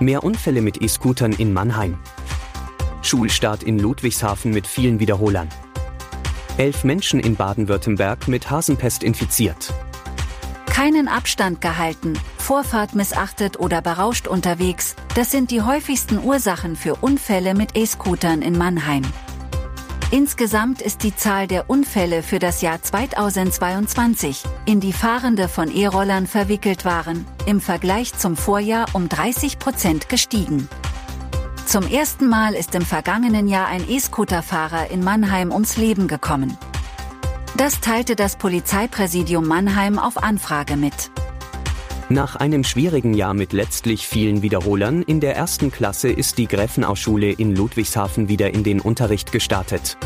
Mehr 0.00 0.24
Unfälle 0.24 0.60
mit 0.60 0.82
E-Scootern 0.82 1.32
in 1.32 1.52
Mannheim. 1.52 1.98
Schulstart 3.02 3.62
in 3.62 3.78
Ludwigshafen 3.78 4.50
mit 4.50 4.66
vielen 4.66 4.98
Wiederholern. 4.98 5.48
Elf 6.56 6.82
Menschen 6.82 7.20
in 7.20 7.36
Baden-Württemberg 7.36 8.26
mit 8.26 8.50
Hasenpest 8.50 9.04
infiziert. 9.04 9.72
Keinen 10.66 11.06
Abstand 11.06 11.60
gehalten, 11.60 12.18
Vorfahrt 12.38 12.96
missachtet 12.96 13.60
oder 13.60 13.80
berauscht 13.82 14.26
unterwegs, 14.26 14.96
das 15.14 15.30
sind 15.30 15.52
die 15.52 15.62
häufigsten 15.62 16.18
Ursachen 16.22 16.74
für 16.74 16.96
Unfälle 16.96 17.54
mit 17.54 17.76
E-Scootern 17.76 18.42
in 18.42 18.58
Mannheim. 18.58 19.04
Insgesamt 20.14 20.80
ist 20.80 21.02
die 21.02 21.16
Zahl 21.16 21.48
der 21.48 21.68
Unfälle 21.68 22.22
für 22.22 22.38
das 22.38 22.62
Jahr 22.62 22.80
2022, 22.80 24.44
in 24.64 24.78
die 24.78 24.92
Fahrende 24.92 25.48
von 25.48 25.74
E-Rollern 25.74 26.28
verwickelt 26.28 26.84
waren, 26.84 27.26
im 27.46 27.60
Vergleich 27.60 28.14
zum 28.14 28.36
Vorjahr 28.36 28.86
um 28.92 29.08
30 29.08 29.58
Prozent 29.58 30.08
gestiegen. 30.08 30.68
Zum 31.66 31.88
ersten 31.88 32.28
Mal 32.28 32.54
ist 32.54 32.76
im 32.76 32.82
vergangenen 32.82 33.48
Jahr 33.48 33.66
ein 33.66 33.90
E-Scooter-Fahrer 33.90 34.88
in 34.92 35.02
Mannheim 35.02 35.50
ums 35.50 35.78
Leben 35.78 36.06
gekommen. 36.06 36.56
Das 37.56 37.80
teilte 37.80 38.14
das 38.14 38.36
Polizeipräsidium 38.36 39.48
Mannheim 39.48 39.98
auf 39.98 40.22
Anfrage 40.22 40.76
mit. 40.76 41.10
Nach 42.14 42.36
einem 42.36 42.62
schwierigen 42.62 43.12
Jahr 43.12 43.34
mit 43.34 43.52
letztlich 43.52 44.06
vielen 44.06 44.40
Wiederholern 44.40 45.02
in 45.02 45.18
der 45.18 45.34
ersten 45.34 45.72
Klasse 45.72 46.10
ist 46.10 46.38
die 46.38 46.46
Gräfenau-Schule 46.46 47.32
in 47.32 47.56
Ludwigshafen 47.56 48.28
wieder 48.28 48.54
in 48.54 48.62
den 48.62 48.78
Unterricht 48.78 49.32
gestartet. 49.32 49.98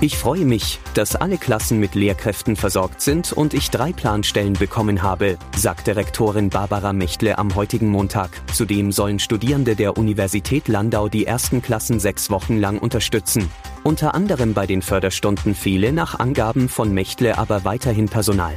Ich 0.00 0.16
freue 0.16 0.44
mich, 0.44 0.78
dass 0.94 1.16
alle 1.16 1.36
Klassen 1.36 1.80
mit 1.80 1.96
Lehrkräften 1.96 2.54
versorgt 2.54 3.00
sind 3.00 3.32
und 3.32 3.54
ich 3.54 3.70
drei 3.72 3.92
Planstellen 3.92 4.52
bekommen 4.52 5.02
habe, 5.02 5.36
sagte 5.56 5.96
Rektorin 5.96 6.48
Barbara 6.48 6.92
Mechtle 6.92 7.38
am 7.38 7.56
heutigen 7.56 7.88
Montag. 7.88 8.30
Zudem 8.52 8.92
sollen 8.92 9.18
Studierende 9.18 9.74
der 9.74 9.98
Universität 9.98 10.68
Landau 10.68 11.08
die 11.08 11.26
ersten 11.26 11.60
Klassen 11.60 11.98
sechs 11.98 12.30
Wochen 12.30 12.56
lang 12.58 12.78
unterstützen. 12.78 13.50
Unter 13.82 14.14
anderem 14.14 14.54
bei 14.54 14.68
den 14.68 14.80
Förderstunden 14.80 15.56
fehle 15.56 15.92
nach 15.92 16.20
Angaben 16.20 16.68
von 16.68 16.94
Mechtle 16.94 17.36
aber 17.36 17.64
weiterhin 17.64 18.06
Personal. 18.06 18.54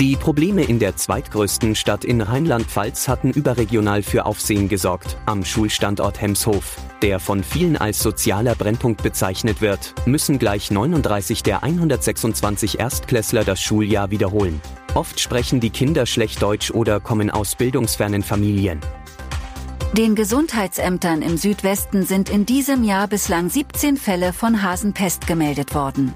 Die 0.00 0.16
Probleme 0.16 0.62
in 0.62 0.78
der 0.78 0.96
zweitgrößten 0.96 1.74
Stadt 1.74 2.06
in 2.06 2.22
Rheinland-Pfalz 2.22 3.06
hatten 3.06 3.32
überregional 3.32 4.02
für 4.02 4.24
Aufsehen 4.24 4.66
gesorgt, 4.70 5.18
am 5.26 5.44
Schulstandort 5.44 6.22
Hemshof. 6.22 6.78
Der 7.02 7.20
von 7.20 7.44
vielen 7.44 7.76
als 7.76 7.98
sozialer 7.98 8.54
Brennpunkt 8.54 9.02
bezeichnet 9.02 9.60
wird, 9.60 9.92
müssen 10.06 10.38
gleich 10.38 10.70
39 10.70 11.42
der 11.42 11.62
126 11.62 12.78
Erstklässler 12.78 13.44
das 13.44 13.60
Schuljahr 13.60 14.10
wiederholen. 14.10 14.62
Oft 14.94 15.20
sprechen 15.20 15.60
die 15.60 15.68
Kinder 15.68 16.06
schlecht 16.06 16.40
Deutsch 16.40 16.70
oder 16.70 16.98
kommen 16.98 17.28
aus 17.28 17.54
bildungsfernen 17.54 18.22
Familien. 18.22 18.80
Den 19.92 20.14
Gesundheitsämtern 20.14 21.20
im 21.20 21.36
Südwesten 21.36 22.06
sind 22.06 22.30
in 22.30 22.46
diesem 22.46 22.84
Jahr 22.84 23.06
bislang 23.06 23.50
17 23.50 23.98
Fälle 23.98 24.32
von 24.32 24.62
Hasenpest 24.62 25.26
gemeldet 25.26 25.74
worden. 25.74 26.14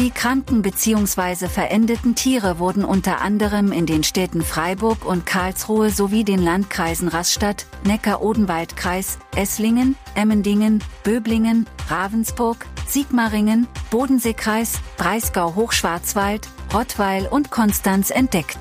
Die 0.00 0.10
kranken 0.10 0.62
bzw. 0.62 1.46
verendeten 1.46 2.14
Tiere 2.14 2.58
wurden 2.58 2.86
unter 2.86 3.20
anderem 3.20 3.70
in 3.70 3.84
den 3.84 4.02
Städten 4.02 4.40
Freiburg 4.40 5.04
und 5.04 5.26
Karlsruhe 5.26 5.90
sowie 5.90 6.24
den 6.24 6.42
Landkreisen 6.42 7.06
Rastatt, 7.06 7.66
Neckar-Odenwald-Kreis, 7.84 9.18
Esslingen, 9.36 9.96
Emmendingen, 10.14 10.82
Böblingen, 11.04 11.66
Ravensburg, 11.88 12.64
Sigmaringen, 12.86 13.68
Bodenseekreis, 13.90 14.78
Breisgau-Hochschwarzwald, 14.96 16.48
Rottweil 16.72 17.26
und 17.26 17.50
Konstanz 17.50 18.08
entdeckt. 18.08 18.58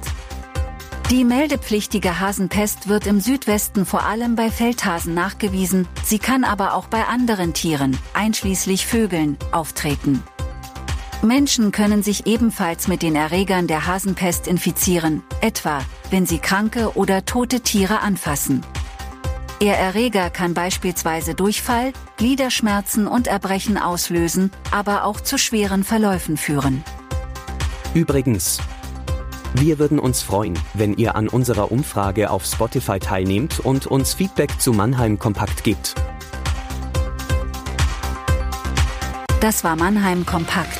Die 1.10 1.24
meldepflichtige 1.24 2.20
Hasenpest 2.20 2.90
wird 2.90 3.08
im 3.08 3.22
Südwesten 3.22 3.86
vor 3.86 4.04
allem 4.04 4.36
bei 4.36 4.52
Feldhasen 4.52 5.14
nachgewiesen, 5.14 5.88
sie 6.04 6.20
kann 6.20 6.44
aber 6.44 6.74
auch 6.74 6.88
bei 6.88 7.06
anderen 7.06 7.54
Tieren, 7.54 7.98
einschließlich 8.14 8.86
Vögeln, 8.86 9.38
auftreten. 9.54 10.22
Menschen 11.22 11.74
können 11.74 12.02
sich 12.02 12.28
ebenfalls 12.28 12.88
mit 12.88 13.02
den 13.02 13.16
Erregern 13.16 13.68
der 13.68 13.86
Hasenpest 13.88 14.48
infizieren, 14.48 15.22
etwa 15.42 15.82
wenn 16.12 16.26
sie 16.26 16.40
kranke 16.40 16.96
oder 16.96 17.26
tote 17.26 17.60
Tiere 17.60 18.00
anfassen. 18.00 18.64
Ihr 19.60 19.74
Erreger 19.74 20.30
kann 20.30 20.54
beispielsweise 20.54 21.36
Durchfall, 21.36 21.92
Gliederschmerzen 22.16 23.06
und 23.06 23.28
Erbrechen 23.28 23.78
auslösen, 23.78 24.52
aber 24.72 25.04
auch 25.04 25.20
zu 25.20 25.38
schweren 25.38 25.84
Verläufen 25.84 26.38
führen. 26.38 26.86
Übrigens, 27.94 28.60
wir 29.56 29.78
würden 29.78 30.00
uns 30.00 30.22
freuen, 30.22 30.58
wenn 30.74 30.96
ihr 30.96 31.16
an 31.16 31.28
unserer 31.28 31.72
Umfrage 31.72 32.30
auf 32.30 32.46
Spotify 32.46 33.00
teilnehmt 33.00 33.60
und 33.60 33.88
uns 33.88 34.14
Feedback 34.14 34.62
zu 34.62 34.72
Mannheim 34.72 35.20
Kompakt 35.20 35.66
gibt. 35.66 35.96
Das 39.42 39.66
war 39.66 39.76
Mannheim 39.76 40.26
Kompakt. 40.26 40.80